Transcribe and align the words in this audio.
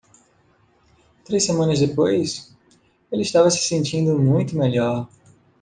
Três 1.23 1.45
semanas 1.45 1.77
depois,? 1.77 2.51
ele 3.11 3.21
estava 3.21 3.51
se 3.51 3.59
sentindo 3.59 4.17
muito 4.17 4.57
melhor. 4.57 5.07